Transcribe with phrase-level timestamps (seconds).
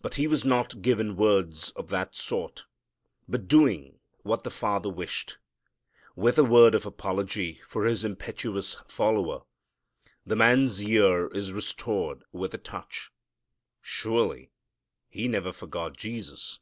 [0.00, 2.64] But He was not giving words of that sort,
[3.28, 5.36] but doing what the Father wished.
[6.16, 9.42] With a word of apology for His impetuous follower,
[10.24, 13.12] the man's ear is restored with a touch.
[13.82, 14.50] Surely
[15.10, 16.58] he never forgot Jesus.